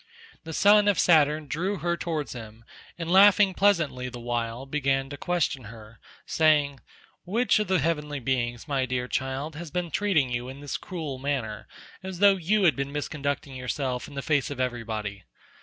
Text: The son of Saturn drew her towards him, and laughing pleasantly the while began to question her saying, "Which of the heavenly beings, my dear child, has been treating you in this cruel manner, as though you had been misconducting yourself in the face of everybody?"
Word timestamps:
The 0.45 0.51
son 0.53 0.87
of 0.87 0.97
Saturn 0.97 1.45
drew 1.45 1.77
her 1.77 1.95
towards 1.95 2.33
him, 2.33 2.65
and 2.97 3.11
laughing 3.11 3.53
pleasantly 3.53 4.09
the 4.09 4.19
while 4.19 4.65
began 4.65 5.11
to 5.11 5.15
question 5.17 5.65
her 5.65 5.99
saying, 6.25 6.79
"Which 7.23 7.59
of 7.59 7.67
the 7.67 7.77
heavenly 7.77 8.19
beings, 8.19 8.67
my 8.67 8.87
dear 8.87 9.07
child, 9.07 9.55
has 9.57 9.69
been 9.69 9.91
treating 9.91 10.31
you 10.31 10.49
in 10.49 10.59
this 10.59 10.75
cruel 10.77 11.19
manner, 11.19 11.67
as 12.01 12.17
though 12.17 12.35
you 12.37 12.63
had 12.63 12.75
been 12.75 12.91
misconducting 12.91 13.55
yourself 13.55 14.07
in 14.07 14.15
the 14.15 14.23
face 14.23 14.49
of 14.49 14.59
everybody?" 14.59 15.23